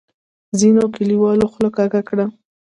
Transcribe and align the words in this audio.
ځینو 0.59 0.83
کلیوالو 0.95 1.45
خوله 1.51 1.69
کږه 1.77 2.01
کړه. 2.09 2.25